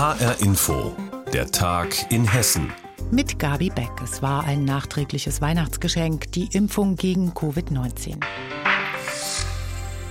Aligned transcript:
HR 0.00 0.40
Info, 0.40 0.96
der 1.30 1.50
Tag 1.50 2.10
in 2.10 2.24
Hessen. 2.24 2.72
Mit 3.10 3.38
Gabi 3.38 3.68
Beck. 3.68 3.90
Es 4.02 4.22
war 4.22 4.44
ein 4.44 4.64
nachträgliches 4.64 5.42
Weihnachtsgeschenk, 5.42 6.32
die 6.32 6.48
Impfung 6.54 6.96
gegen 6.96 7.32
Covid-19. 7.32 8.16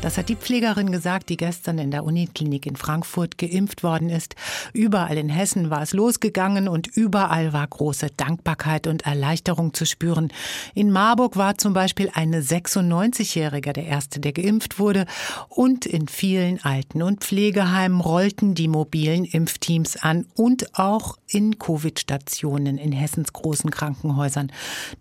Das 0.01 0.17
hat 0.17 0.29
die 0.29 0.37
Pflegerin 0.37 0.93
gesagt, 0.93 1.27
die 1.27 1.35
gestern 1.35 1.77
in 1.77 1.91
der 1.91 2.05
Uniklinik 2.05 2.65
in 2.65 2.77
Frankfurt 2.77 3.37
geimpft 3.37 3.83
worden 3.83 4.09
ist. 4.09 4.35
Überall 4.71 5.17
in 5.17 5.27
Hessen 5.27 5.69
war 5.69 5.81
es 5.81 5.91
losgegangen 5.91 6.69
und 6.69 6.87
überall 6.87 7.51
war 7.51 7.67
große 7.67 8.07
Dankbarkeit 8.15 8.87
und 8.87 9.05
Erleichterung 9.05 9.73
zu 9.73 9.85
spüren. 9.85 10.31
In 10.73 10.89
Marburg 10.89 11.35
war 11.35 11.57
zum 11.57 11.73
Beispiel 11.73 12.09
eine 12.13 12.41
96-Jährige 12.41 13.73
der 13.73 13.87
erste, 13.87 14.21
der 14.21 14.31
geimpft 14.31 14.79
wurde. 14.79 15.05
Und 15.49 15.85
in 15.85 16.07
vielen 16.07 16.63
Alten- 16.63 17.01
und 17.01 17.25
Pflegeheimen 17.25 17.99
rollten 17.99 18.55
die 18.55 18.69
mobilen 18.69 19.25
Impfteams 19.25 19.97
an 19.97 20.27
und 20.33 20.79
auch 20.79 21.17
in 21.27 21.59
Covid-Stationen 21.59 22.77
in 22.77 22.93
Hessens 22.93 23.33
großen 23.33 23.69
Krankenhäusern. 23.69 24.49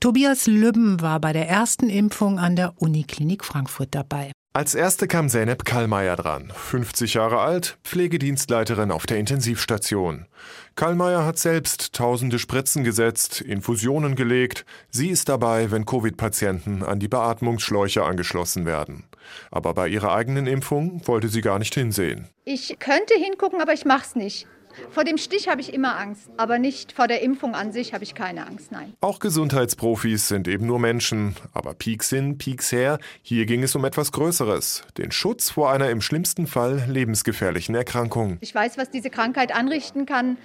Tobias 0.00 0.48
Lübben 0.48 1.00
war 1.00 1.20
bei 1.20 1.33
der 1.33 1.48
ersten 1.48 1.88
Impfung 1.88 2.41
an 2.41 2.56
der 2.56 2.74
Uniklinik 2.83 3.44
Frankfurt 3.44 3.94
dabei. 3.94 4.33
Als 4.58 4.74
erste 4.74 5.06
kam 5.06 5.28
Zeynep 5.28 5.64
Kallmeier 5.64 6.16
dran, 6.16 6.52
50 6.52 7.14
Jahre 7.14 7.38
alt, 7.38 7.78
Pflegedienstleiterin 7.84 8.90
auf 8.90 9.06
der 9.06 9.18
Intensivstation. 9.18 10.26
Kallmeier 10.74 11.24
hat 11.24 11.38
selbst 11.38 11.92
tausende 11.92 12.40
Spritzen 12.40 12.82
gesetzt, 12.82 13.40
Infusionen 13.40 14.16
gelegt. 14.16 14.66
Sie 14.90 15.10
ist 15.10 15.28
dabei, 15.28 15.70
wenn 15.70 15.86
Covid-Patienten 15.86 16.82
an 16.82 16.98
die 16.98 17.06
Beatmungsschläuche 17.06 18.02
angeschlossen 18.02 18.66
werden. 18.66 19.04
Aber 19.52 19.74
bei 19.74 19.86
ihrer 19.86 20.12
eigenen 20.12 20.48
Impfung 20.48 21.06
wollte 21.06 21.28
sie 21.28 21.40
gar 21.40 21.60
nicht 21.60 21.74
hinsehen. 21.74 22.27
Ich 22.44 22.80
könnte 22.80 23.14
hingucken, 23.14 23.60
aber 23.60 23.74
ich 23.74 23.84
mach's 23.84 24.16
nicht. 24.16 24.48
Vor 24.90 25.04
dem 25.04 25.18
Stich 25.18 25.48
habe 25.48 25.60
ich 25.60 25.72
immer 25.72 25.98
Angst, 25.98 26.30
aber 26.36 26.58
nicht 26.58 26.92
vor 26.92 27.08
der 27.08 27.22
Impfung 27.22 27.54
an 27.54 27.72
sich 27.72 27.95
habe 27.95 28.04
ich 28.04 28.14
keine 28.14 28.47
Angst, 28.47 28.72
nein. 28.72 28.94
Auch 29.00 29.19
Gesundheitsprofis 29.19 30.28
sind 30.28 30.48
eben 30.48 30.66
nur 30.66 30.78
Menschen, 30.78 31.36
aber 31.52 31.74
Peaks 31.74 32.11
hin, 32.11 32.38
Peaks 32.38 32.72
her, 32.72 32.98
hier 33.22 33.46
ging 33.46 33.62
es 33.62 33.74
um 33.74 33.84
etwas 33.84 34.12
Größeres, 34.12 34.83
den 34.96 35.11
Schutz 35.11 35.50
vor 35.50 35.72
einer 35.72 35.91
im 35.91 36.00
schlimmsten 36.00 36.46
Fall 36.46 36.84
lebensgefährlichen 36.89 37.74
Erkrankung. 37.74 38.39
Ich 38.41 38.55
weiß, 38.55 38.78
was 38.78 38.91
diese 38.91 39.11
Krankheit 39.11 39.55
anrichten 39.55 40.06
kann 40.06 40.39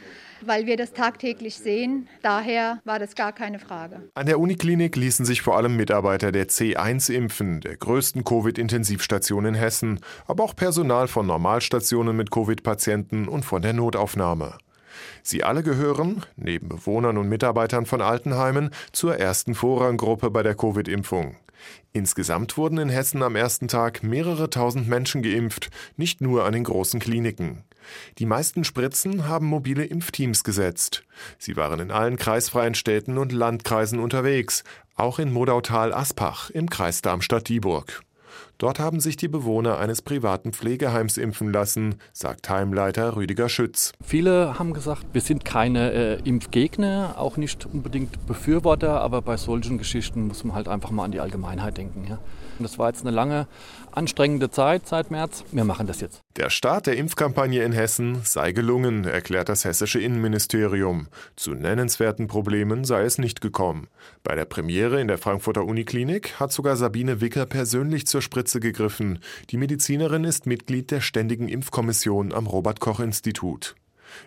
weil 0.47 0.65
wir 0.65 0.77
das 0.77 0.93
tagtäglich 0.93 1.55
sehen. 1.55 2.07
Daher 2.21 2.79
war 2.85 2.99
das 2.99 3.15
gar 3.15 3.33
keine 3.33 3.59
Frage. 3.59 4.01
An 4.15 4.25
der 4.25 4.39
Uniklinik 4.39 4.95
ließen 4.95 5.25
sich 5.25 5.41
vor 5.41 5.57
allem 5.57 5.75
Mitarbeiter 5.75 6.31
der 6.31 6.47
C1 6.47 7.11
impfen, 7.11 7.61
der 7.61 7.77
größten 7.77 8.23
Covid-Intensivstation 8.23 9.45
in 9.45 9.55
Hessen, 9.55 9.99
aber 10.27 10.43
auch 10.43 10.55
Personal 10.55 11.07
von 11.07 11.27
Normalstationen 11.27 12.15
mit 12.15 12.31
Covid-Patienten 12.31 13.27
und 13.27 13.43
von 13.43 13.61
der 13.61 13.73
Notaufnahme. 13.73 14.57
Sie 15.21 15.43
alle 15.43 15.63
gehören, 15.63 16.23
neben 16.35 16.69
Bewohnern 16.69 17.17
und 17.17 17.29
Mitarbeitern 17.29 17.85
von 17.85 18.01
Altenheimen, 18.01 18.71
zur 18.91 19.17
ersten 19.17 19.55
Vorranggruppe 19.55 20.29
bei 20.29 20.43
der 20.43 20.55
Covid-Impfung. 20.55 21.37
Insgesamt 21.91 22.57
wurden 22.57 22.77
in 22.77 22.89
Hessen 22.89 23.21
am 23.23 23.35
ersten 23.35 23.67
Tag 23.67 24.03
mehrere 24.03 24.49
tausend 24.49 24.87
Menschen 24.87 25.21
geimpft, 25.21 25.69
nicht 25.97 26.21
nur 26.21 26.45
an 26.45 26.53
den 26.53 26.63
großen 26.63 26.99
Kliniken. 26.99 27.63
Die 28.17 28.25
meisten 28.25 28.63
Spritzen 28.63 29.27
haben 29.27 29.45
mobile 29.45 29.85
Impfteams 29.85 30.43
gesetzt. 30.43 31.03
Sie 31.37 31.55
waren 31.55 31.79
in 31.79 31.91
allen 31.91 32.17
kreisfreien 32.17 32.75
Städten 32.75 33.17
und 33.17 33.31
Landkreisen 33.31 33.99
unterwegs, 33.99 34.63
auch 34.95 35.19
in 35.19 35.31
Modautal-Aspach 35.31 36.49
im 36.49 36.69
Kreis 36.69 37.01
Darmstadt-Dieburg. 37.01 38.01
Dort 38.57 38.79
haben 38.79 38.99
sich 38.99 39.17
die 39.17 39.27
Bewohner 39.27 39.77
eines 39.77 40.01
privaten 40.01 40.53
Pflegeheims 40.53 41.17
impfen 41.17 41.51
lassen, 41.51 41.95
sagt 42.13 42.49
Heimleiter 42.49 43.15
Rüdiger 43.15 43.49
Schütz. 43.49 43.91
Viele 44.03 44.57
haben 44.59 44.73
gesagt, 44.73 45.05
wir 45.13 45.21
sind 45.21 45.43
keine 45.43 45.91
äh, 45.91 46.19
Impfgegner, 46.23 47.15
auch 47.17 47.37
nicht 47.37 47.65
unbedingt 47.65 48.25
Befürworter, 48.25 49.01
aber 49.01 49.21
bei 49.21 49.37
solchen 49.37 49.77
Geschichten 49.77 50.27
muss 50.27 50.43
man 50.43 50.55
halt 50.55 50.67
einfach 50.67 50.91
mal 50.91 51.05
an 51.05 51.11
die 51.11 51.19
Allgemeinheit 51.19 51.77
denken. 51.77 52.05
Ja. 52.09 52.19
Das 52.59 52.77
war 52.77 52.89
jetzt 52.89 53.01
eine 53.01 53.11
lange, 53.11 53.47
anstrengende 53.91 54.49
Zeit 54.49 54.87
seit 54.87 55.11
März. 55.11 55.43
Wir 55.51 55.63
machen 55.63 55.87
das 55.87 56.01
jetzt. 56.01 56.21
Der 56.37 56.49
Start 56.49 56.87
der 56.87 56.97
Impfkampagne 56.97 57.63
in 57.63 57.71
Hessen 57.71 58.21
sei 58.23 58.51
gelungen, 58.51 59.05
erklärt 59.05 59.49
das 59.49 59.65
hessische 59.65 59.99
Innenministerium. 59.99 61.07
Zu 61.35 61.53
nennenswerten 61.53 62.27
Problemen 62.27 62.85
sei 62.85 63.03
es 63.03 63.17
nicht 63.17 63.41
gekommen. 63.41 63.87
Bei 64.23 64.35
der 64.35 64.45
Premiere 64.45 65.01
in 65.01 65.07
der 65.07 65.17
Frankfurter 65.17 65.65
Uniklinik 65.65 66.39
hat 66.39 66.51
sogar 66.51 66.75
Sabine 66.75 67.21
Wicker 67.21 67.45
persönlich 67.45 68.07
zur 68.07 68.21
Spritze 68.21 68.52
gegriffen. 68.59 69.19
Die 69.49 69.57
Medizinerin 69.57 70.23
ist 70.23 70.45
Mitglied 70.45 70.91
der 70.91 71.01
Ständigen 71.01 71.47
Impfkommission 71.47 72.33
am 72.33 72.47
Robert 72.47 72.79
Koch 72.79 72.99
Institut. 72.99 73.75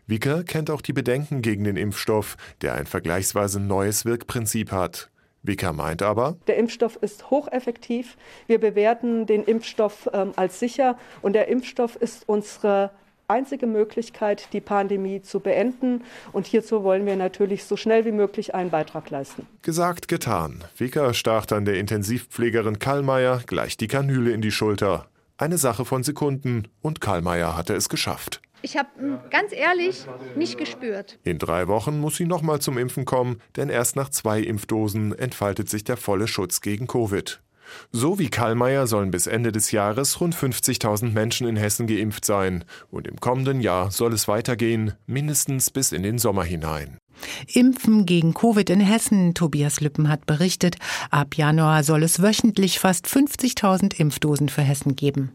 Wicker 0.07 0.45
kennt 0.45 0.71
auch 0.71 0.81
die 0.81 0.93
Bedenken 0.93 1.43
gegen 1.43 1.65
den 1.65 1.77
Impfstoff, 1.77 2.37
der 2.63 2.75
ein 2.75 2.87
vergleichsweise 2.87 3.61
neues 3.61 4.05
Wirkprinzip 4.05 4.73
hat. 4.73 5.11
Wicker 5.43 5.73
meint 5.73 6.03
aber, 6.03 6.37
der 6.47 6.57
Impfstoff 6.57 6.97
ist 6.97 7.31
hocheffektiv. 7.31 8.17
Wir 8.47 8.59
bewerten 8.59 9.27
den 9.27 9.45
Impfstoff 9.45 10.09
ähm, 10.13 10.33
als 10.37 10.59
sicher 10.59 10.99
und 11.23 11.35
der 11.35 11.49
Impfstoff 11.49 11.97
ist 11.97 12.29
unsere 12.29 12.91
einzige 13.29 13.67
Möglichkeit, 13.67 14.53
die 14.53 14.61
Pandemie 14.61 15.23
zu 15.23 15.41
beenden. 15.41 16.03
Und 16.33 16.47
hierzu 16.47 16.85
wollen 16.85 17.07
wir 17.07 17.17
natürlich 17.17 17.65
so 17.65 17.77
schnell 17.77 18.05
wie 18.05 18.13
möglich 18.13 18.55
einen 18.55 18.71
Beitrag 18.71 19.11
leisten. 19.11 19.47
Gesagt, 19.63 20.09
getan. 20.09 20.65
Wicker 20.77 21.15
stach 21.15 21.47
dann 21.47 21.65
der 21.65 21.79
Intensivpflegerin 21.79 22.79
Kallmeier 22.79 23.41
gleich 23.47 23.77
die 23.77 23.89
Kanüle 23.89 24.33
in 24.33 24.41
die 24.41 24.53
Schulter. 24.53 25.07
Eine 25.39 25.59
Sache 25.59 25.85
von 25.85 26.03
Sekunden 26.03 26.69
und 26.81 27.01
Kallmeier 27.01 27.57
hatte 27.57 27.75
es 27.75 27.89
geschafft. 27.89 28.41
Ich 28.63 28.77
habe 28.77 28.89
ganz 29.31 29.53
ehrlich 29.53 30.07
nicht 30.35 30.59
gespürt. 30.59 31.19
In 31.23 31.39
drei 31.39 31.69
Wochen 31.69 32.01
muss 32.01 32.17
sie 32.17 32.25
nochmal 32.25 32.61
zum 32.61 32.79
Impfen 32.79 33.05
kommen, 33.05 33.41
denn 33.55 33.69
erst 33.69 33.97
nach 33.97 34.09
zwei 34.09 34.41
Impfdosen 34.41 35.17
entfaltet 35.17 35.69
sich 35.69 35.85
der 35.85 35.97
volle 35.97 36.27
Schutz 36.27 36.63
gegen 36.63 36.87
Covid. 36.87 37.41
So 37.93 38.19
wie 38.19 38.29
Kallmeier 38.29 38.87
sollen 38.87 39.11
bis 39.11 39.27
Ende 39.27 39.53
des 39.53 39.73
Jahres 39.73 40.21
rund 40.21 40.35
50.000 40.35 41.13
Menschen 41.13 41.47
in 41.47 41.57
Hessen 41.57 41.87
geimpft 41.87 42.25
sein. 42.25 42.65
Und 42.91 43.07
im 43.07 43.17
kommenden 43.21 43.61
Jahr 43.61 43.91
soll 43.91 44.13
es 44.13 44.29
weitergehen, 44.29 44.93
mindestens 45.07 45.71
bis 45.71 45.93
in 45.93 46.03
den 46.03 46.19
Sommer 46.19 46.45
hinein. 46.45 46.99
Impfen 47.53 48.07
gegen 48.07 48.35
Covid 48.35 48.69
in 48.71 48.81
Hessen. 48.81 49.35
Tobias 49.35 49.81
Lüppen 49.81 50.09
hat 50.09 50.27
berichtet, 50.27 50.77
ab 51.11 51.35
Januar 51.35 51.83
soll 51.83 52.03
es 52.03 52.23
wöchentlich 52.23 52.79
fast 52.79 53.07
50.000 53.07 53.95
Impfdosen 53.99 54.49
für 54.49 54.63
Hessen 54.63 54.97
geben. 54.97 55.33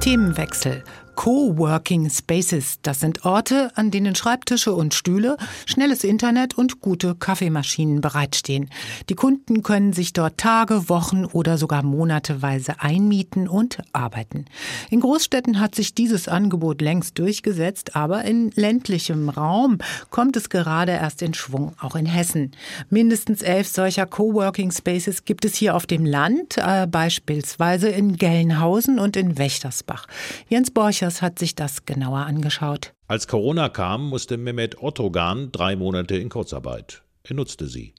Themenwechsel. 0.00 0.82
Coworking 1.14 2.08
Spaces, 2.10 2.78
das 2.82 3.00
sind 3.00 3.24
Orte, 3.24 3.70
an 3.74 3.90
denen 3.90 4.14
Schreibtische 4.14 4.72
und 4.72 4.94
Stühle, 4.94 5.36
schnelles 5.66 6.04
Internet 6.04 6.56
und 6.56 6.80
gute 6.80 7.14
Kaffeemaschinen 7.14 8.00
bereitstehen. 8.00 8.70
Die 9.08 9.14
Kunden 9.14 9.62
können 9.62 9.92
sich 9.92 10.12
dort 10.12 10.38
Tage, 10.38 10.88
Wochen 10.88 11.24
oder 11.26 11.58
sogar 11.58 11.82
monateweise 11.82 12.80
einmieten 12.80 13.46
und 13.46 13.78
arbeiten. 13.92 14.46
In 14.90 15.00
Großstädten 15.00 15.60
hat 15.60 15.74
sich 15.74 15.94
dieses 15.94 16.28
Angebot 16.28 16.80
längst 16.80 17.18
durchgesetzt, 17.18 17.94
aber 17.94 18.24
in 18.24 18.50
ländlichem 18.54 19.28
Raum 19.28 19.78
kommt 20.10 20.36
es 20.36 20.48
gerade 20.48 20.92
erst 20.92 21.20
in 21.22 21.34
Schwung, 21.34 21.74
auch 21.80 21.94
in 21.94 22.06
Hessen. 22.06 22.52
Mindestens 22.88 23.42
elf 23.42 23.68
solcher 23.68 24.06
Coworking 24.06 24.72
Spaces 24.72 25.24
gibt 25.24 25.44
es 25.44 25.54
hier 25.54 25.76
auf 25.76 25.86
dem 25.86 26.06
Land, 26.06 26.56
äh, 26.56 26.86
beispielsweise 26.86 27.88
in 27.88 28.16
Gelnhausen 28.16 28.98
und 28.98 29.16
in 29.16 29.36
Wächtersbach. 29.36 30.06
Jens 30.48 30.70
Borch 30.70 31.02
Borchers 31.12 31.22
hat 31.22 31.38
sich 31.38 31.54
das 31.54 31.84
genauer 31.84 32.20
angeschaut. 32.20 32.92
Als 33.06 33.28
Corona 33.28 33.68
kam, 33.68 34.08
musste 34.08 34.38
Mehmet 34.38 34.82
Ottogan 34.82 35.52
drei 35.52 35.76
Monate 35.76 36.16
in 36.16 36.30
Kurzarbeit. 36.30 37.02
Er 37.24 37.34
nutzte 37.34 37.66
sie. 37.66 37.94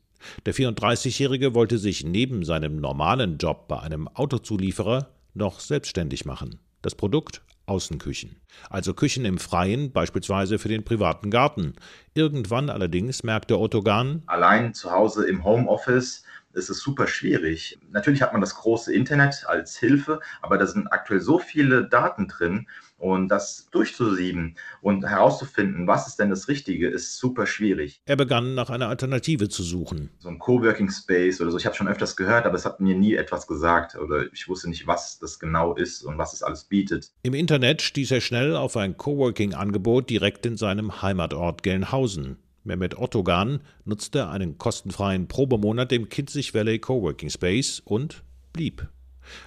Der 0.45 0.55
34-Jährige 0.55 1.53
wollte 1.53 1.77
sich 1.77 2.03
neben 2.03 2.43
seinem 2.43 2.77
normalen 2.77 3.37
Job 3.37 3.67
bei 3.67 3.79
einem 3.79 4.07
Autozulieferer 4.07 5.09
noch 5.35 5.59
selbstständig 5.59 6.25
machen. 6.25 6.59
Das 6.81 6.95
Produkt 6.95 7.41
Außenküchen. 7.65 8.41
Also 8.69 8.93
Küchen 8.93 9.25
im 9.25 9.37
Freien, 9.37 9.91
beispielsweise 9.91 10.59
für 10.59 10.67
den 10.67 10.83
privaten 10.83 11.29
Garten. 11.29 11.73
Irgendwann 12.13 12.69
allerdings 12.69 13.23
merkte 13.23 13.59
Ottogan, 13.59 14.23
allein 14.25 14.73
zu 14.73 14.91
Hause 14.91 15.27
im 15.27 15.43
Homeoffice 15.43 16.23
ist 16.53 16.69
es 16.69 16.79
super 16.79 17.07
schwierig. 17.07 17.79
Natürlich 17.89 18.21
hat 18.21 18.31
man 18.31 18.41
das 18.41 18.55
große 18.55 18.93
Internet 18.93 19.45
als 19.47 19.77
Hilfe, 19.77 20.19
aber 20.41 20.57
da 20.57 20.65
sind 20.65 20.87
aktuell 20.87 21.19
so 21.19 21.39
viele 21.39 21.87
Daten 21.87 22.27
drin 22.27 22.67
und 22.97 23.27
das 23.27 23.69
durchzusieben 23.71 24.55
und 24.81 25.05
herauszufinden, 25.05 25.87
was 25.87 26.07
ist 26.07 26.19
denn 26.19 26.29
das 26.29 26.47
Richtige, 26.47 26.87
ist 26.87 27.17
super 27.17 27.45
schwierig. 27.45 28.01
Er 28.05 28.15
begann 28.15 28.55
nach 28.55 28.69
einer 28.69 28.87
Alternative 28.87 29.49
zu 29.49 29.61
suchen. 29.61 30.09
So 30.19 30.29
ein 30.29 30.39
Coworking 30.39 30.89
Space 30.89 31.41
oder 31.41 31.51
so, 31.51 31.57
ich 31.57 31.65
habe 31.65 31.75
schon 31.75 31.89
öfters 31.89 32.15
gehört, 32.15 32.45
aber 32.45 32.55
es 32.55 32.65
hat 32.65 32.79
mir 32.79 32.95
nie 32.95 33.15
etwas 33.15 33.47
gesagt 33.47 33.95
oder 33.95 34.31
ich 34.31 34.47
wusste 34.47 34.69
nicht, 34.69 34.87
was 34.87 35.19
das 35.19 35.39
genau 35.39 35.75
ist 35.75 36.03
und 36.03 36.17
was 36.17 36.33
es 36.33 36.43
alles 36.43 36.63
bietet. 36.63 37.11
Im 37.23 37.33
Internet 37.33 37.81
stieß 37.81 38.11
er 38.11 38.21
schnell 38.21 38.55
auf 38.55 38.77
ein 38.77 38.95
Coworking-Angebot 38.95 40.09
direkt 40.09 40.45
in 40.45 40.55
seinem 40.55 41.01
Heimatort 41.01 41.63
Gelnhausen. 41.63 42.37
Mehmet 42.63 42.97
Ottogan 42.97 43.59
nutzte 43.83 44.29
einen 44.29 44.57
kostenfreien 44.57 45.27
Probemonat 45.27 45.91
im 45.91 46.09
Kinzig 46.09 46.53
Valley 46.53 46.79
Coworking 46.79 47.29
Space 47.29 47.81
und 47.83 48.23
blieb. 48.53 48.87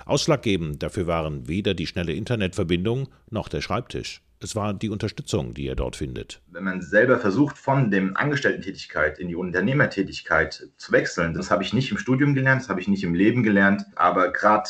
Ausschlaggebend 0.05 0.83
dafür 0.83 1.07
waren 1.07 1.49
weder 1.49 1.75
die 1.75 1.87
schnelle 1.87 2.13
Internetverbindung 2.13 3.09
noch 3.31 3.49
der 3.49 3.61
Schreibtisch. 3.61 4.23
Es 4.39 4.55
war 4.55 4.75
die 4.75 4.91
Unterstützung, 4.91 5.55
die 5.55 5.67
er 5.67 5.77
dort 5.77 5.97
findet. 5.97 6.43
Wenn 6.49 6.65
man 6.65 6.83
selber 6.83 7.19
versucht, 7.19 7.57
von 7.57 7.91
dem 7.91 8.17
Angestellten-Tätigkeit 8.17 9.19
in 9.19 9.29
die 9.29 9.35
Unternehmertätigkeit 9.35 10.69
zu 10.77 10.93
wechseln, 10.93 11.33
das 11.33 11.51
habe 11.51 11.63
ich 11.63 11.73
nicht 11.73 11.91
im 11.91 11.97
Studium 11.97 12.35
gelernt, 12.35 12.63
das 12.63 12.69
habe 12.69 12.81
ich 12.81 12.89
nicht 12.89 13.03
im 13.03 13.15
Leben 13.15 13.43
gelernt, 13.43 13.87
aber 13.95 14.31
gerade 14.33 14.69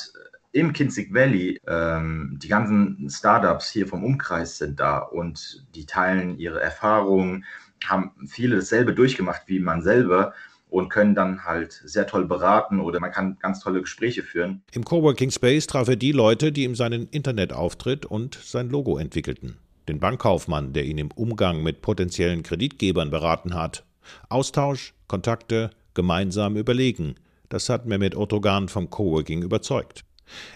im 0.52 0.72
Kinzig 0.72 1.12
Valley, 1.12 1.60
ähm, 1.66 2.38
die 2.40 2.48
ganzen 2.48 3.10
Startups 3.10 3.68
hier 3.68 3.88
vom 3.88 4.04
Umkreis 4.04 4.56
sind 4.56 4.78
da 4.78 4.98
und 4.98 5.66
die 5.74 5.84
teilen 5.84 6.38
ihre 6.38 6.60
Erfahrungen, 6.60 7.44
haben 7.84 8.12
viele 8.26 8.56
dasselbe 8.56 8.94
durchgemacht 8.94 9.42
wie 9.46 9.58
man 9.58 9.82
selber 9.82 10.34
und 10.68 10.88
können 10.88 11.14
dann 11.14 11.44
halt 11.44 11.80
sehr 11.84 12.06
toll 12.06 12.26
beraten 12.26 12.80
oder 12.80 13.00
man 13.00 13.12
kann 13.12 13.38
ganz 13.40 13.60
tolle 13.60 13.80
Gespräche 13.80 14.22
führen. 14.22 14.62
Im 14.72 14.84
Coworking 14.84 15.30
Space 15.30 15.66
traf 15.66 15.88
er 15.88 15.96
die 15.96 16.12
Leute, 16.12 16.52
die 16.52 16.64
ihm 16.64 16.74
seinen 16.74 17.08
Internetauftritt 17.08 18.04
und 18.06 18.34
sein 18.34 18.68
Logo 18.68 18.98
entwickelten. 18.98 19.58
Den 19.88 20.00
Bankkaufmann, 20.00 20.72
der 20.72 20.84
ihn 20.84 20.98
im 20.98 21.10
Umgang 21.12 21.62
mit 21.62 21.80
potenziellen 21.80 22.42
Kreditgebern 22.42 23.10
beraten 23.10 23.54
hat. 23.54 23.84
Austausch, 24.28 24.94
Kontakte, 25.06 25.70
gemeinsam 25.94 26.56
überlegen. 26.56 27.14
Das 27.48 27.68
hat 27.68 27.86
Mehmet 27.86 28.16
Otogan 28.16 28.68
vom 28.68 28.90
Coworking 28.90 29.42
überzeugt. 29.42 30.04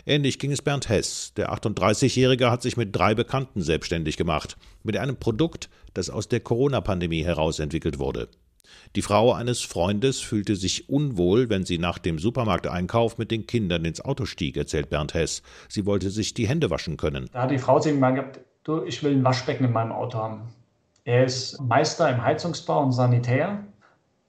Ähnlich 0.06 0.38
ging 0.38 0.52
es 0.52 0.62
Bernd 0.62 0.88
Hess. 0.88 1.32
Der 1.36 1.52
38-Jährige 1.52 2.50
hat 2.50 2.62
sich 2.62 2.76
mit 2.76 2.94
drei 2.94 3.14
Bekannten 3.14 3.62
selbstständig 3.62 4.16
gemacht. 4.16 4.56
Mit 4.82 4.96
einem 4.96 5.16
Produkt, 5.16 5.68
das 5.94 6.10
aus 6.10 6.28
der 6.28 6.40
Corona-Pandemie 6.40 7.24
heraus 7.24 7.58
entwickelt 7.58 7.98
wurde. 7.98 8.28
Die 8.96 9.02
Frau 9.02 9.32
eines 9.32 9.62
Freundes 9.62 10.20
fühlte 10.20 10.56
sich 10.56 10.88
unwohl, 10.88 11.48
wenn 11.48 11.64
sie 11.64 11.78
nach 11.78 11.98
dem 11.98 12.18
Supermarkteinkauf 12.18 13.18
mit 13.18 13.30
den 13.30 13.46
Kindern 13.46 13.84
ins 13.84 14.04
Auto 14.04 14.24
stieg, 14.24 14.56
erzählt 14.56 14.90
Bernd 14.90 15.14
Hess. 15.14 15.42
Sie 15.68 15.86
wollte 15.86 16.10
sich 16.10 16.34
die 16.34 16.48
Hände 16.48 16.70
waschen 16.70 16.96
können. 16.96 17.28
Da 17.32 17.42
hat 17.42 17.50
die 17.50 17.58
Frau 17.58 17.78
zu 17.80 17.90
ihm 17.90 18.00
gesagt, 18.00 18.40
du, 18.64 18.82
ich 18.84 19.02
will 19.02 19.12
ein 19.12 19.24
Waschbecken 19.24 19.64
in 19.64 19.72
meinem 19.72 19.92
Auto 19.92 20.18
haben. 20.18 20.42
Er 21.04 21.24
ist 21.24 21.60
Meister 21.60 22.10
im 22.10 22.22
Heizungsbau 22.22 22.82
und 22.82 22.92
Sanitär. 22.92 23.64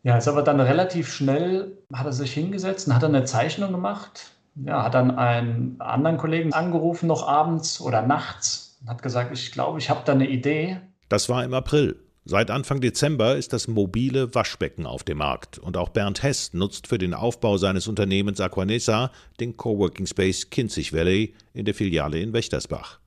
Ja, 0.04 0.18
ist 0.18 0.28
aber 0.28 0.42
dann 0.42 0.60
relativ 0.60 1.12
schnell, 1.12 1.78
hat 1.94 2.06
er 2.06 2.14
sich 2.14 2.34
hingesetzt 2.34 2.88
und 2.88 2.96
hat 2.96 3.04
eine 3.04 3.24
Zeichnung 3.26 3.72
gemacht. 3.72 4.32
Ja, 4.56 4.84
hat 4.84 4.94
dann 4.94 5.12
einen 5.18 5.80
anderen 5.80 6.18
Kollegen 6.18 6.54
angerufen, 6.54 7.08
noch 7.08 7.28
abends 7.28 7.80
oder 7.80 8.02
nachts, 8.02 8.78
und 8.82 8.90
hat 8.90 9.02
gesagt, 9.02 9.32
ich 9.34 9.52
glaube, 9.52 9.80
ich 9.80 9.90
habe 9.90 10.02
da 10.06 10.12
eine 10.12 10.28
Idee. 10.28 10.80
Das 11.10 11.30
war 11.30 11.44
im 11.44 11.54
April. 11.54 11.98
Seit 12.24 12.52
Anfang 12.52 12.82
Dezember 12.82 13.36
ist 13.36 13.52
das 13.52 13.68
mobile 13.68 14.36
Waschbecken 14.36 14.86
auf 14.86 15.04
dem 15.04 15.18
Markt 15.18 15.58
und 15.58 15.76
auch 15.76 15.90
Bernd 15.90 16.22
Hess 16.22 16.54
nutzt 16.54 16.86
für 16.86 17.00
den 17.00 17.16
Aufbau 17.16 17.58
seines 17.58 17.88
Unternehmens 17.88 18.40
Aquanessa 18.40 19.12
den 19.40 19.58
Coworking 19.58 20.06
Space 20.06 20.52
Kinzig 20.52 20.94
Valley 20.94 21.34
in 21.54 21.66
der 21.66 21.74
Filiale 21.74 22.20
in 22.20 22.32
Wächtersbach. 22.32 23.00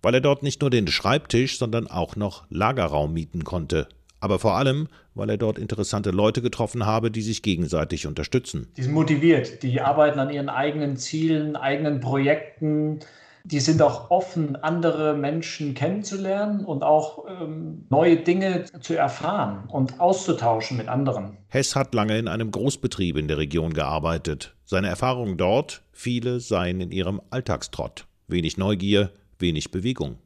Weil 0.00 0.14
er 0.14 0.20
dort 0.20 0.44
nicht 0.44 0.60
nur 0.60 0.70
den 0.70 0.86
Schreibtisch, 0.86 1.58
sondern 1.58 1.88
auch 1.88 2.14
noch 2.14 2.44
Lagerraum 2.50 3.12
mieten 3.12 3.42
konnte. 3.42 3.88
Aber 4.22 4.38
vor 4.38 4.54
allem, 4.54 4.86
weil 5.16 5.30
er 5.30 5.36
dort 5.36 5.58
interessante 5.58 6.12
Leute 6.12 6.42
getroffen 6.42 6.86
habe, 6.86 7.10
die 7.10 7.22
sich 7.22 7.42
gegenseitig 7.42 8.06
unterstützen. 8.06 8.68
Die 8.76 8.82
sind 8.84 8.92
motiviert, 8.92 9.64
die 9.64 9.80
arbeiten 9.80 10.20
an 10.20 10.30
ihren 10.30 10.48
eigenen 10.48 10.96
Zielen, 10.96 11.56
eigenen 11.56 11.98
Projekten, 11.98 13.00
die 13.42 13.58
sind 13.58 13.82
auch 13.82 14.12
offen, 14.12 14.54
andere 14.54 15.14
Menschen 15.16 15.74
kennenzulernen 15.74 16.64
und 16.64 16.84
auch 16.84 17.24
ähm, 17.28 17.86
neue 17.90 18.16
Dinge 18.16 18.66
zu 18.80 18.94
erfahren 18.94 19.64
und 19.66 19.98
auszutauschen 19.98 20.76
mit 20.76 20.86
anderen. 20.86 21.36
Hess 21.48 21.74
hat 21.74 21.92
lange 21.92 22.16
in 22.16 22.28
einem 22.28 22.52
Großbetrieb 22.52 23.16
in 23.16 23.26
der 23.26 23.38
Region 23.38 23.72
gearbeitet. 23.72 24.54
Seine 24.64 24.86
Erfahrungen 24.86 25.36
dort, 25.36 25.82
viele 25.90 26.38
seien 26.38 26.80
in 26.80 26.92
ihrem 26.92 27.20
Alltagstrott. 27.30 28.06
Wenig 28.28 28.56
Neugier, 28.56 29.10
wenig 29.40 29.72
Bewegung. 29.72 30.18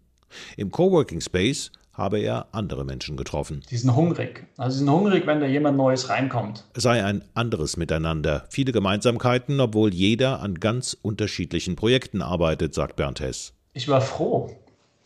Im 0.58 0.70
Coworking 0.70 1.22
Space 1.22 1.72
habe 1.96 2.18
er 2.20 2.46
andere 2.52 2.84
Menschen 2.84 3.16
getroffen. 3.16 3.62
Die 3.70 3.76
sind 3.76 3.94
hungrig. 3.94 4.46
Also 4.56 4.78
sie 4.78 4.84
sind 4.84 4.92
hungrig, 4.92 5.26
wenn 5.26 5.40
da 5.40 5.46
jemand 5.46 5.76
Neues 5.76 6.08
reinkommt. 6.08 6.64
Es 6.74 6.82
sei 6.82 7.02
ein 7.04 7.24
anderes 7.34 7.76
Miteinander, 7.76 8.44
viele 8.50 8.72
Gemeinsamkeiten, 8.72 9.60
obwohl 9.60 9.94
jeder 9.94 10.40
an 10.40 10.60
ganz 10.60 10.96
unterschiedlichen 11.00 11.76
Projekten 11.76 12.22
arbeitet, 12.22 12.74
sagt 12.74 12.96
Bernd 12.96 13.20
Hess. 13.20 13.52
Ich 13.72 13.88
war 13.88 14.00
froh. 14.00 14.50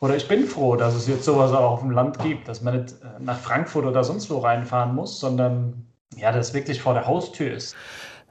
Oder 0.00 0.16
ich 0.16 0.26
bin 0.28 0.46
froh, 0.46 0.76
dass 0.76 0.94
es 0.94 1.06
jetzt 1.06 1.24
sowas 1.24 1.52
auch 1.52 1.72
auf 1.72 1.80
dem 1.80 1.90
Land 1.90 2.18
gibt, 2.20 2.48
dass 2.48 2.62
man 2.62 2.80
nicht 2.80 2.92
äh, 3.02 3.22
nach 3.22 3.38
Frankfurt 3.38 3.84
oder 3.84 4.02
sonst 4.02 4.30
wo 4.30 4.38
reinfahren 4.38 4.94
muss, 4.94 5.20
sondern 5.20 5.86
ja, 6.16 6.32
das 6.32 6.54
wirklich 6.54 6.80
vor 6.80 6.94
der 6.94 7.06
Haustür 7.06 7.52
ist. 7.52 7.76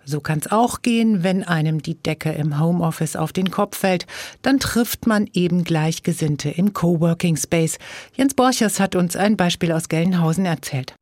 So 0.10 0.22
kann's 0.22 0.52
auch 0.52 0.82
gehen, 0.82 1.22
wenn 1.22 1.44
einem 1.44 1.84
die 1.84 1.94
Decke 1.94 2.32
im 2.32 2.60
Homeoffice 2.60 3.16
auf 3.16 3.32
den 3.32 3.52
Kopf 3.52 3.78
fällt. 3.78 4.08
Dann 4.42 4.60
trifft 4.60 5.06
man 5.06 5.30
eben 5.34 5.64
Gleichgesinnte 5.64 6.50
im 6.50 6.74
Coworking 6.74 7.38
Space. 7.38 7.78
Jens 8.16 8.34
Borchers 8.34 8.80
hat 8.80 8.96
uns 8.96 9.16
ein 9.16 9.38
Beispiel 9.38 9.72
aus 9.72 9.88
Gelnhausen 9.88 10.48
erzählt. 10.48 10.96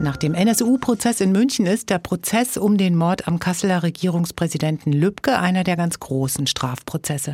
Nach 0.00 0.16
dem 0.16 0.32
NSU-Prozess 0.32 1.20
in 1.20 1.32
München 1.32 1.66
ist 1.66 1.90
der 1.90 1.98
Prozess 1.98 2.56
um 2.56 2.78
den 2.78 2.94
Mord 2.94 3.26
am 3.26 3.40
Kasseler 3.40 3.82
Regierungspräsidenten 3.82 4.92
Lübcke 4.92 5.36
einer 5.36 5.64
der 5.64 5.74
ganz 5.76 5.98
großen 5.98 6.46
Strafprozesse. 6.46 7.32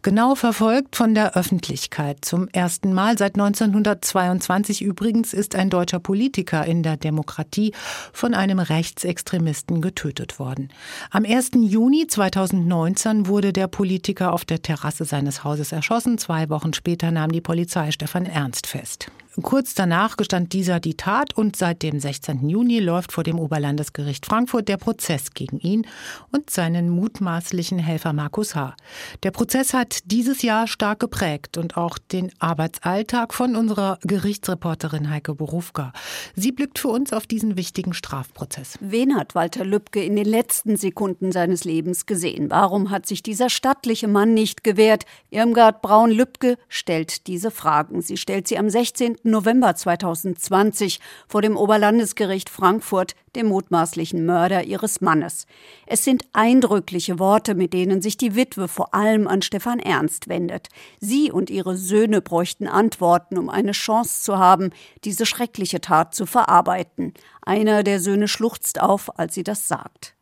Genau 0.00 0.34
verfolgt 0.34 0.96
von 0.96 1.14
der 1.14 1.36
Öffentlichkeit. 1.36 2.24
Zum 2.24 2.48
ersten 2.48 2.94
Mal 2.94 3.18
seit 3.18 3.34
1922 3.34 4.80
übrigens 4.80 5.34
ist 5.34 5.54
ein 5.54 5.68
deutscher 5.68 6.00
Politiker 6.00 6.64
in 6.64 6.82
der 6.82 6.96
Demokratie 6.96 7.74
von 8.14 8.32
einem 8.32 8.58
Rechtsextremisten 8.58 9.82
getötet 9.82 10.38
worden. 10.38 10.70
Am 11.10 11.26
1. 11.26 11.50
Juni 11.60 12.06
2019 12.06 13.26
wurde 13.26 13.52
der 13.52 13.68
Politiker 13.68 14.32
auf 14.32 14.46
der 14.46 14.62
Terrasse 14.62 15.04
seines 15.04 15.44
Hauses 15.44 15.72
erschossen. 15.72 16.16
Zwei 16.16 16.48
Wochen 16.48 16.72
später 16.72 17.10
nahm 17.10 17.32
die 17.32 17.42
Polizei 17.42 17.90
Stefan 17.90 18.24
Ernst 18.24 18.66
fest. 18.66 19.10
Kurz 19.42 19.74
danach 19.74 20.16
gestand 20.16 20.52
dieser 20.52 20.80
die 20.80 20.96
Tat 20.96 21.36
und 21.36 21.54
seit 21.54 21.84
dem 21.84 22.00
16. 22.00 22.48
Juni 22.48 22.80
läuft 22.80 23.12
vor 23.12 23.22
dem 23.22 23.38
Oberlandesgericht 23.38 24.26
Frankfurt 24.26 24.68
der 24.68 24.78
Prozess 24.78 25.32
gegen 25.32 25.60
ihn 25.60 25.86
und 26.32 26.50
seinen 26.50 26.90
mutmaßlichen 26.90 27.78
Helfer 27.78 28.12
Markus 28.12 28.56
H. 28.56 28.74
Der 29.22 29.30
Prozess 29.30 29.74
hat 29.74 30.00
dieses 30.06 30.42
Jahr 30.42 30.66
stark 30.66 30.98
geprägt 30.98 31.56
und 31.56 31.76
auch 31.76 31.98
den 31.98 32.32
Arbeitsalltag 32.40 33.32
von 33.32 33.54
unserer 33.54 33.98
Gerichtsreporterin 34.02 35.08
Heike 35.08 35.36
Borufka. 35.36 35.92
Sie 36.34 36.50
blickt 36.50 36.80
für 36.80 36.88
uns 36.88 37.12
auf 37.12 37.28
diesen 37.28 37.56
wichtigen 37.56 37.94
Strafprozess. 37.94 38.76
Wen 38.80 39.16
hat 39.16 39.36
Walter 39.36 39.64
Lübcke 39.64 40.02
in 40.02 40.16
den 40.16 40.26
letzten 40.26 40.76
Sekunden 40.76 41.30
seines 41.30 41.62
Lebens 41.62 42.06
gesehen? 42.06 42.50
Warum 42.50 42.90
hat 42.90 43.06
sich 43.06 43.22
dieser 43.22 43.50
stattliche 43.50 44.08
Mann 44.08 44.34
nicht 44.34 44.64
gewehrt? 44.64 45.04
Irmgard 45.30 45.80
Braun-Lübcke 45.80 46.56
stellt 46.68 47.28
diese 47.28 47.52
Fragen. 47.52 48.02
Sie 48.02 48.16
stellt 48.16 48.48
sie 48.48 48.58
am 48.58 48.68
16. 48.68 49.27
November 49.30 49.74
2020 49.74 51.00
vor 51.28 51.42
dem 51.42 51.56
Oberlandesgericht 51.56 52.50
Frankfurt 52.50 53.14
dem 53.36 53.46
mutmaßlichen 53.46 54.26
Mörder 54.26 54.64
ihres 54.64 55.00
Mannes. 55.00 55.46
Es 55.86 56.04
sind 56.04 56.24
eindrückliche 56.32 57.18
Worte, 57.18 57.54
mit 57.54 57.72
denen 57.72 58.02
sich 58.02 58.16
die 58.16 58.34
Witwe 58.34 58.68
vor 58.68 58.94
allem 58.94 59.28
an 59.28 59.42
Stefan 59.42 59.78
Ernst 59.78 60.28
wendet. 60.28 60.68
Sie 61.00 61.30
und 61.30 61.50
ihre 61.50 61.76
Söhne 61.76 62.20
bräuchten 62.20 62.66
Antworten, 62.66 63.38
um 63.38 63.48
eine 63.48 63.72
Chance 63.72 64.22
zu 64.22 64.38
haben, 64.38 64.70
diese 65.04 65.26
schreckliche 65.26 65.80
Tat 65.80 66.14
zu 66.14 66.26
verarbeiten. 66.26 67.14
Einer 67.42 67.82
der 67.82 68.00
Söhne 68.00 68.28
schluchzt 68.28 68.80
auf, 68.80 69.18
als 69.18 69.34
sie 69.34 69.44
das 69.44 69.68
sagt. 69.68 70.14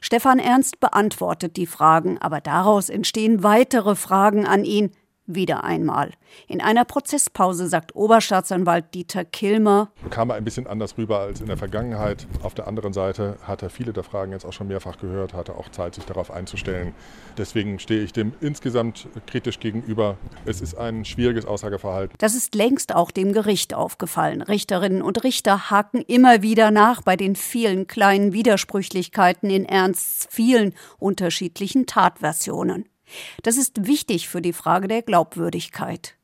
Stefan 0.00 0.38
Ernst 0.38 0.80
beantwortet 0.80 1.56
die 1.56 1.66
Fragen, 1.66 2.18
aber 2.18 2.40
daraus 2.40 2.88
entstehen 2.88 3.42
weitere 3.42 3.96
Fragen 3.96 4.46
an 4.46 4.64
ihn, 4.64 4.92
wieder 5.26 5.64
einmal. 5.64 6.12
In 6.46 6.60
einer 6.60 6.84
Prozesspause 6.84 7.68
sagt 7.68 7.94
Oberstaatsanwalt 7.94 8.94
Dieter 8.94 9.24
Kilmer, 9.24 9.90
kam 10.10 10.30
er 10.30 10.36
ein 10.36 10.44
bisschen 10.44 10.66
anders 10.66 10.98
rüber 10.98 11.20
als 11.20 11.40
in 11.40 11.46
der 11.46 11.56
Vergangenheit. 11.56 12.26
Auf 12.42 12.54
der 12.54 12.68
anderen 12.68 12.92
Seite 12.92 13.36
hat 13.42 13.62
er 13.62 13.70
viele 13.70 13.92
der 13.92 14.02
Fragen 14.02 14.32
jetzt 14.32 14.44
auch 14.44 14.52
schon 14.52 14.68
mehrfach 14.68 14.98
gehört, 14.98 15.34
hatte 15.34 15.54
auch 15.54 15.68
Zeit, 15.70 15.94
sich 15.94 16.04
darauf 16.04 16.30
einzustellen. 16.30 16.94
Deswegen 17.38 17.78
stehe 17.78 18.02
ich 18.02 18.12
dem 18.12 18.32
insgesamt 18.40 19.08
kritisch 19.26 19.60
gegenüber. 19.60 20.16
Es 20.44 20.60
ist 20.60 20.76
ein 20.76 21.04
schwieriges 21.04 21.46
Aussageverhalten. 21.46 22.16
Das 22.18 22.34
ist 22.34 22.54
längst 22.54 22.94
auch 22.94 23.10
dem 23.10 23.32
Gericht 23.32 23.74
aufgefallen. 23.74 24.42
Richterinnen 24.42 25.02
und 25.02 25.24
Richter 25.24 25.70
haken 25.70 26.02
immer 26.02 26.42
wieder 26.42 26.70
nach 26.70 27.02
bei 27.02 27.16
den 27.16 27.36
vielen 27.36 27.86
kleinen 27.86 28.32
Widersprüchlichkeiten 28.32 29.50
in 29.50 29.64
Ernsts 29.64 30.28
vielen 30.30 30.74
unterschiedlichen 30.98 31.86
Tatversionen. 31.86 32.86
Das 33.42 33.56
ist 33.56 33.86
wichtig 33.86 34.28
für 34.28 34.42
die 34.42 34.52
Frage 34.52 34.88
der 34.88 35.02
Glaubwürdigkeit. 35.02 36.16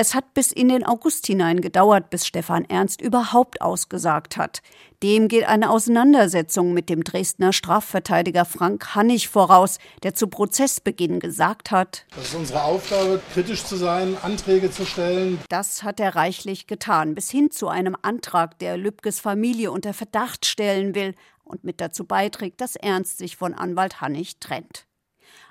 Es 0.00 0.14
hat 0.14 0.32
bis 0.32 0.52
in 0.52 0.68
den 0.68 0.86
August 0.86 1.26
hinein 1.26 1.60
gedauert, 1.60 2.08
bis 2.08 2.24
Stefan 2.24 2.64
Ernst 2.66 3.00
überhaupt 3.00 3.60
ausgesagt 3.60 4.36
hat. 4.36 4.62
Dem 5.02 5.26
geht 5.26 5.48
eine 5.48 5.70
Auseinandersetzung 5.70 6.72
mit 6.72 6.88
dem 6.88 7.02
Dresdner 7.02 7.52
Strafverteidiger 7.52 8.44
Frank 8.44 8.94
Hannig 8.94 9.26
voraus, 9.26 9.78
der 10.04 10.14
zu 10.14 10.28
Prozessbeginn 10.28 11.18
gesagt 11.18 11.72
hat: 11.72 12.06
Das 12.14 12.28
ist 12.28 12.36
unsere 12.36 12.62
Aufgabe, 12.62 13.20
kritisch 13.34 13.64
zu 13.64 13.74
sein, 13.74 14.16
Anträge 14.22 14.70
zu 14.70 14.86
stellen. 14.86 15.40
Das 15.48 15.82
hat 15.82 15.98
er 15.98 16.14
reichlich 16.14 16.68
getan, 16.68 17.16
bis 17.16 17.28
hin 17.28 17.50
zu 17.50 17.66
einem 17.66 17.96
Antrag, 18.00 18.56
der 18.60 18.76
Lübkes 18.76 19.18
Familie 19.18 19.72
unter 19.72 19.94
Verdacht 19.94 20.46
stellen 20.46 20.94
will 20.94 21.16
und 21.42 21.64
mit 21.64 21.80
dazu 21.80 22.04
beiträgt, 22.04 22.60
dass 22.60 22.76
Ernst 22.76 23.18
sich 23.18 23.36
von 23.36 23.52
Anwalt 23.52 24.00
Hannig 24.00 24.38
trennt. 24.38 24.87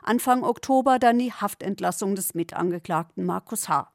Anfang 0.08 0.44
Oktober 0.44 1.00
dann 1.00 1.20
die 1.20 1.34
Haftentlassung 1.34 2.16
des 2.16 2.34
Mitangeklagten 2.34 3.26
Markus 3.26 3.68
H. 3.68 3.92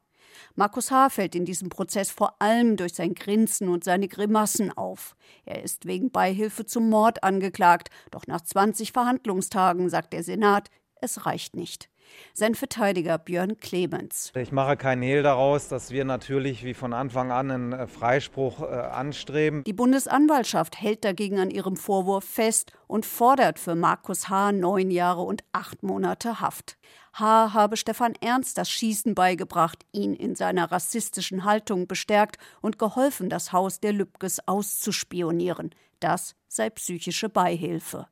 Markus 0.54 0.90
H. 0.90 1.09
fällt 1.09 1.35
in 1.35 1.47
diesem 1.47 1.71
Prozess 1.71 2.11
vor 2.11 2.37
allem 2.38 2.76
durch 2.76 2.92
sein 2.92 3.14
Grinsen 3.14 3.69
und 3.69 3.83
seine 3.83 4.09
Grimassen 4.09 4.71
auf. 4.76 5.16
Er 5.47 5.62
ist 5.62 5.87
wegen 5.87 6.11
Beihilfe 6.11 6.66
zum 6.66 6.90
Mord 6.90 7.25
angeklagt, 7.25 7.88
doch 8.11 8.26
nach 8.26 8.42
20 8.42 8.92
Verhandlungstagen 8.92 9.88
sagt 9.88 10.12
der 10.12 10.23
Senat, 10.23 10.69
es 11.00 11.25
reicht 11.25 11.57
nicht. 11.57 11.88
Sein 12.35 12.54
Verteidiger 12.54 13.19
Björn 13.19 13.59
Clemens. 13.59 14.33
Ich 14.35 14.52
mache 14.52 14.76
keinen 14.76 15.02
Hehl 15.02 15.23
daraus, 15.23 15.69
dass 15.69 15.90
wir 15.90 16.04
natürlich 16.04 16.64
wie 16.64 16.75
von 16.75 16.92
Anfang 16.92 17.31
an 17.31 17.50
einen 17.50 17.73
äh, 17.73 17.87
Freispruch 17.87 18.62
äh, 18.62 18.66
anstreben. 18.66 19.64
Die 19.64 19.73
Bundesanwaltschaft 19.73 20.81
hält 20.81 21.04
dagegen 21.04 21.38
an 21.38 21.50
ihrem 21.50 21.76
Vorwurf 21.76 22.25
fest 22.25 22.73
und 22.87 23.07
fordert 23.07 23.59
für 23.59 23.75
Markus 23.75 24.28
H. 24.28 24.52
neun 24.52 24.90
Jahre 24.90 25.23
und 25.23 25.45
acht 25.52 25.83
Monate 25.83 26.40
Haft. 26.40 26.78
H. 27.14 27.52
habe 27.52 27.76
Stefan 27.76 28.14
Ernst 28.21 28.57
das 28.57 28.71
Schießen 28.71 29.14
beigebracht, 29.14 29.85
ihn 29.92 30.14
in 30.14 30.35
seiner 30.35 30.73
rassistischen 30.73 31.45
Haltung 31.45 31.87
bestärkt 31.87 32.38
und 32.62 32.78
geholfen, 32.78 33.28
das 33.28 33.52
Haus 33.52 33.81
der 33.81 33.92
Lübkes 33.92 34.47
auszuspionieren. 34.47 35.75
Das 36.00 36.35
sei 36.49 36.71
psychische 36.71 37.28
Beihilfe. 37.28 38.07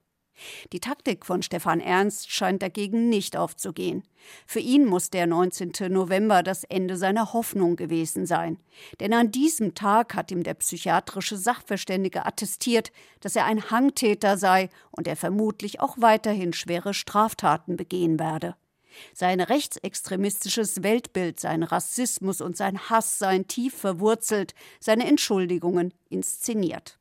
Die 0.73 0.81
Taktik 0.81 1.27
von 1.27 1.43
Stefan 1.43 1.81
Ernst 1.81 2.31
scheint 2.31 2.63
dagegen 2.63 3.09
nicht 3.09 3.37
aufzugehen. 3.37 4.03
Für 4.47 4.61
ihn 4.61 4.85
muss 4.85 5.11
der 5.11 5.27
19. 5.27 5.73
November 5.89 6.43
das 6.43 6.65
Ende 6.65 6.97
seiner 6.97 7.33
Hoffnung 7.33 7.77
gewesen 7.77 8.27
sein. 8.27 8.59
Denn 9.01 9.13
an 9.13 9.31
diesem 9.31 9.75
Tag 9.75 10.15
hat 10.15 10.31
ihm 10.31 10.43
der 10.43 10.55
psychiatrische 10.55 11.37
Sachverständige 11.37 12.27
attestiert, 12.27 12.93
dass 13.21 13.37
er 13.37 13.45
ein 13.47 13.71
Hangtäter 13.71 14.37
sei 14.37 14.69
und 14.91 15.07
er 15.09 15.17
vermutlich 15.17 15.81
auch 15.81 15.97
weiterhin 15.99 16.53
schwere 16.53 16.95
Straftaten 16.95 17.77
begehen 17.77 18.19
werde. 18.19 18.57
Sein 19.15 19.41
rechtsextremistisches 19.41 20.83
Weltbild, 20.83 21.41
sein 21.41 21.63
Rassismus 21.63 22.41
und 22.41 22.57
sein 22.57 22.91
Hass 22.91 23.19
seien 23.19 23.47
tief 23.47 23.75
verwurzelt, 23.75 24.55
seine 24.81 25.07
Entschuldigungen 25.07 25.95
inszeniert. 26.09 26.99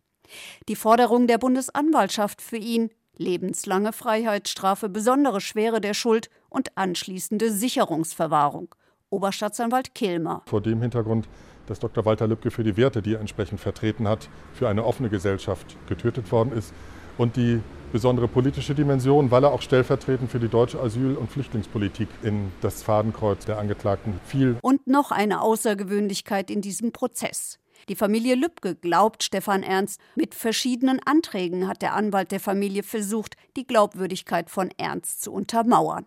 Die 0.67 0.75
Forderung 0.75 1.27
der 1.27 1.39
Bundesanwaltschaft 1.39 2.41
für 2.41 2.57
ihn 2.57 2.91
lebenslange 3.19 3.93
Freiheitsstrafe, 3.93 4.89
besondere 4.89 5.41
Schwere 5.41 5.81
der 5.81 5.93
Schuld 5.93 6.29
und 6.49 6.75
anschließende 6.75 7.51
Sicherungsverwahrung. 7.51 8.73
Oberstaatsanwalt 9.11 9.93
Kilmer. 9.93 10.41
Vor 10.47 10.61
dem 10.61 10.81
Hintergrund, 10.81 11.27
dass 11.67 11.79
Dr. 11.79 12.05
Walter 12.05 12.27
Lübcke 12.27 12.49
für 12.49 12.63
die 12.63 12.77
Werte, 12.77 13.01
die 13.01 13.13
er 13.13 13.19
entsprechend 13.19 13.59
vertreten 13.59 14.07
hat, 14.07 14.29
für 14.53 14.67
eine 14.67 14.85
offene 14.85 15.09
Gesellschaft 15.09 15.77
getötet 15.87 16.31
worden 16.31 16.51
ist 16.53 16.73
und 17.17 17.35
die 17.35 17.61
besondere 17.91 18.27
politische 18.27 18.75
Dimension, 18.75 19.31
weil 19.31 19.43
er 19.43 19.51
auch 19.51 19.61
stellvertretend 19.61 20.31
für 20.31 20.39
die 20.39 20.47
deutsche 20.47 20.79
Asyl- 20.79 21.15
und 21.15 21.31
Flüchtlingspolitik 21.31 22.07
in 22.21 22.51
das 22.61 22.83
Fadenkreuz 22.83 23.45
der 23.45 23.57
Angeklagten 23.57 24.19
fiel. 24.25 24.57
Und 24.61 24.87
noch 24.87 25.11
eine 25.11 25.41
Außergewöhnlichkeit 25.41 26.51
in 26.51 26.61
diesem 26.61 26.91
Prozess. 26.91 27.59
Die 27.87 27.95
Familie 27.95 28.35
Lübcke 28.35 28.75
glaubt 28.75 29.23
Stefan 29.23 29.63
Ernst. 29.63 30.01
Mit 30.15 30.35
verschiedenen 30.35 30.99
Anträgen 31.05 31.67
hat 31.67 31.81
der 31.81 31.93
Anwalt 31.93 32.31
der 32.31 32.39
Familie 32.39 32.83
versucht, 32.83 33.35
die 33.55 33.65
Glaubwürdigkeit 33.65 34.49
von 34.49 34.69
Ernst 34.77 35.21
zu 35.21 35.31
untermauern. 35.31 36.05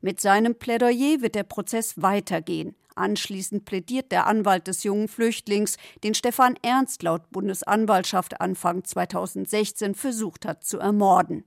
Mit 0.00 0.20
seinem 0.20 0.54
Plädoyer 0.54 1.20
wird 1.20 1.34
der 1.34 1.44
Prozess 1.44 2.00
weitergehen. 2.00 2.74
Anschließend 2.94 3.66
plädiert 3.66 4.10
der 4.10 4.26
Anwalt 4.26 4.68
des 4.68 4.82
jungen 4.82 5.08
Flüchtlings, 5.08 5.76
den 6.02 6.14
Stefan 6.14 6.56
Ernst 6.62 7.02
laut 7.02 7.30
Bundesanwaltschaft 7.30 8.40
Anfang 8.40 8.84
2016 8.84 9.94
versucht 9.94 10.46
hat 10.46 10.64
zu 10.64 10.78
ermorden. 10.78 11.44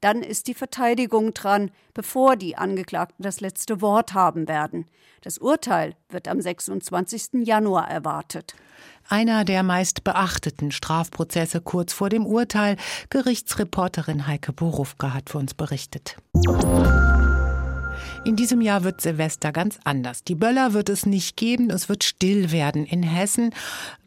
Dann 0.00 0.22
ist 0.22 0.46
die 0.46 0.54
Verteidigung 0.54 1.34
dran, 1.34 1.70
bevor 1.94 2.36
die 2.36 2.56
Angeklagten 2.56 3.22
das 3.22 3.40
letzte 3.40 3.80
Wort 3.80 4.14
haben 4.14 4.48
werden. 4.48 4.86
Das 5.22 5.36
Urteil 5.36 5.94
wird 6.08 6.28
am 6.28 6.40
26. 6.40 7.44
Januar 7.44 7.90
erwartet. 7.90 8.54
Einer 9.08 9.44
der 9.44 9.62
meist 9.62 10.04
beachteten 10.04 10.70
Strafprozesse 10.70 11.60
kurz 11.60 11.92
vor 11.92 12.08
dem 12.08 12.24
Urteil. 12.24 12.76
Gerichtsreporterin 13.10 14.26
Heike 14.26 14.52
Borufka 14.52 15.12
hat 15.12 15.28
für 15.30 15.38
uns 15.38 15.52
berichtet. 15.52 16.16
In 18.24 18.36
diesem 18.36 18.60
Jahr 18.60 18.84
wird 18.84 19.00
Silvester 19.00 19.50
ganz 19.52 19.78
anders. 19.84 20.24
Die 20.24 20.34
Böller 20.34 20.72
wird 20.74 20.88
es 20.88 21.06
nicht 21.06 21.36
geben, 21.36 21.70
es 21.70 21.88
wird 21.88 22.04
still 22.04 22.52
werden 22.52 22.84
in 22.84 23.02
Hessen. 23.02 23.50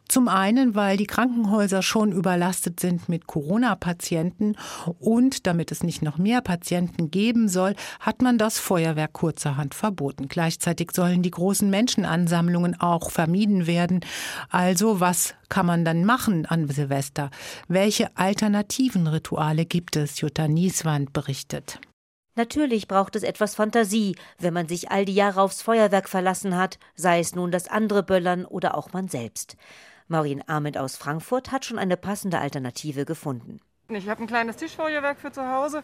Zum 0.08 0.28
einen, 0.28 0.74
weil 0.74 0.96
die 0.96 1.06
Krankenhäuser 1.06 1.82
schon 1.82 2.12
überlastet 2.12 2.78
sind 2.78 3.08
mit 3.08 3.26
Corona-Patienten 3.26 4.56
und 5.00 5.46
damit 5.46 5.72
es 5.72 5.82
nicht 5.82 6.02
noch 6.02 6.18
mehr 6.18 6.40
Patienten 6.42 7.10
geben 7.10 7.48
soll, 7.48 7.74
hat 8.00 8.20
man 8.20 8.36
das 8.36 8.58
Feuerwerk 8.58 9.14
kurzerhand 9.14 9.74
verboten. 9.74 10.28
Gleichzeitig 10.28 10.90
sollen 10.92 11.22
die 11.22 11.30
großen 11.30 11.68
Menschenansammlungen 11.70 12.78
auch 12.80 13.10
vermieden 13.10 13.66
werden. 13.66 14.00
Also 14.50 15.00
was 15.00 15.34
kann 15.48 15.66
man 15.66 15.84
dann 15.84 16.04
machen 16.04 16.46
an 16.46 16.68
Silvester? 16.68 17.30
Welche 17.66 18.16
alternativen 18.16 19.06
Rituale 19.06 19.64
gibt 19.64 19.96
es? 19.96 20.20
Jutta 20.20 20.48
Nieswand 20.48 21.12
berichtet. 21.12 21.80
Natürlich 22.36 22.88
braucht 22.88 23.14
es 23.14 23.22
etwas 23.22 23.54
Fantasie, 23.54 24.16
wenn 24.38 24.52
man 24.52 24.66
sich 24.66 24.90
all 24.90 25.04
die 25.04 25.14
Jahre 25.14 25.40
aufs 25.40 25.62
Feuerwerk 25.62 26.08
verlassen 26.08 26.56
hat, 26.56 26.78
sei 26.96 27.20
es 27.20 27.34
nun 27.34 27.52
das 27.52 27.68
andere 27.68 28.02
Böllern 28.02 28.44
oder 28.44 28.76
auch 28.76 28.92
man 28.92 29.08
selbst. 29.08 29.56
Maureen 30.08 30.42
Ahmed 30.46 30.76
aus 30.76 30.96
Frankfurt 30.96 31.50
hat 31.50 31.64
schon 31.64 31.78
eine 31.78 31.96
passende 31.96 32.38
Alternative 32.38 33.04
gefunden. 33.04 33.60
Ich 33.88 34.08
habe 34.08 34.22
ein 34.22 34.26
kleines 34.26 34.56
Tischfeuerwerk 34.56 35.18
für 35.18 35.32
zu 35.32 35.46
Hause. 35.46 35.82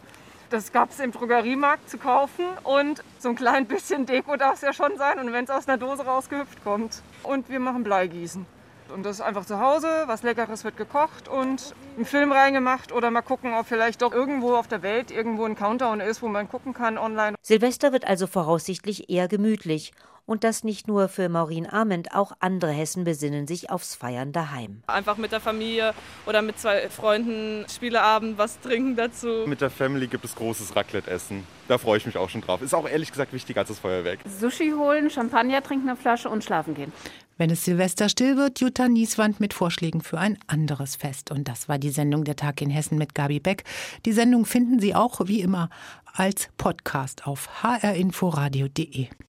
Das 0.49 0.71
gab 0.71 0.91
es 0.91 0.99
im 0.99 1.11
Drogeriemarkt 1.11 1.89
zu 1.89 1.97
kaufen 1.97 2.45
und 2.63 3.03
so 3.19 3.29
ein 3.29 3.35
klein 3.35 3.67
bisschen 3.67 4.05
Deko 4.05 4.35
darf 4.35 4.55
es 4.55 4.61
ja 4.61 4.73
schon 4.73 4.97
sein 4.97 5.17
und 5.19 5.31
wenn 5.31 5.45
es 5.45 5.49
aus 5.49 5.67
einer 5.67 5.77
Dose 5.77 6.03
rausgehüpft 6.03 6.63
kommt. 6.63 7.01
Und 7.23 7.49
wir 7.49 7.59
machen 7.59 7.83
Bleigießen. 7.83 8.45
Und 8.93 9.03
das 9.03 9.17
ist 9.17 9.21
einfach 9.21 9.45
zu 9.45 9.59
Hause, 9.59 9.87
was 10.07 10.23
Leckeres 10.23 10.63
wird 10.63 10.77
gekocht 10.77 11.27
und 11.27 11.73
einen 11.95 12.05
Film 12.05 12.31
reingemacht 12.31 12.91
oder 12.91 13.09
mal 13.11 13.21
gucken, 13.21 13.53
ob 13.53 13.65
vielleicht 13.65 14.01
doch 14.01 14.11
irgendwo 14.11 14.55
auf 14.55 14.67
der 14.67 14.81
Welt 14.81 15.11
irgendwo 15.11 15.45
ein 15.45 15.55
Countdown 15.55 16.01
ist, 16.01 16.21
wo 16.21 16.27
man 16.27 16.49
gucken 16.49 16.73
kann 16.73 16.97
online. 16.97 17.35
Silvester 17.41 17.93
wird 17.93 18.05
also 18.05 18.27
voraussichtlich 18.27 19.09
eher 19.09 19.27
gemütlich 19.27 19.93
und 20.25 20.43
das 20.43 20.63
nicht 20.63 20.87
nur 20.87 21.09
für 21.09 21.29
Maureen 21.29 21.65
Arment, 21.65 22.13
auch 22.13 22.31
andere 22.39 22.71
Hessen 22.71 23.03
besinnen 23.03 23.47
sich 23.47 23.69
aufs 23.69 23.95
Feiern 23.95 24.31
daheim. 24.31 24.83
Einfach 24.87 25.17
mit 25.17 25.31
der 25.31 25.39
Familie 25.39 25.93
oder 26.25 26.41
mit 26.41 26.59
zwei 26.59 26.89
Freunden 26.89 27.65
Spieleabend 27.69 28.37
was 28.37 28.59
trinken 28.59 28.95
dazu. 28.95 29.43
Mit 29.45 29.61
der 29.61 29.69
Family 29.69 30.07
gibt 30.07 30.23
es 30.23 30.35
großes 30.35 30.75
Raclette-Essen. 30.75 31.45
Da 31.67 31.77
freue 31.77 31.97
ich 31.97 32.05
mich 32.05 32.17
auch 32.17 32.29
schon 32.29 32.41
drauf. 32.41 32.61
Ist 32.61 32.73
auch 32.73 32.87
ehrlich 32.87 33.11
gesagt 33.11 33.33
wichtiger 33.33 33.61
als 33.61 33.69
das 33.69 33.79
Feuerwerk. 33.79 34.19
Sushi 34.25 34.71
holen, 34.71 35.09
Champagner 35.09 35.61
trinken 35.63 35.89
eine 35.89 35.97
Flasche 35.97 36.29
und 36.29 36.43
schlafen 36.43 36.75
gehen. 36.75 36.93
Wenn 37.41 37.49
es 37.49 37.65
Silvester 37.65 38.07
still 38.07 38.37
wird, 38.37 38.59
Jutta 38.59 38.87
Nieswand 38.87 39.39
mit 39.39 39.55
Vorschlägen 39.55 40.01
für 40.01 40.19
ein 40.19 40.37
anderes 40.45 40.95
Fest. 40.95 41.31
Und 41.31 41.47
das 41.47 41.67
war 41.67 41.79
die 41.79 41.89
Sendung 41.89 42.23
Der 42.23 42.35
Tag 42.35 42.61
in 42.61 42.69
Hessen 42.69 42.99
mit 42.99 43.15
Gabi 43.15 43.39
Beck. 43.39 43.63
Die 44.05 44.11
Sendung 44.11 44.45
finden 44.45 44.79
Sie 44.79 44.93
auch 44.93 45.21
wie 45.25 45.41
immer 45.41 45.71
als 46.13 46.49
Podcast 46.57 47.25
auf 47.25 47.63
hrinforadio.de. 47.63 49.07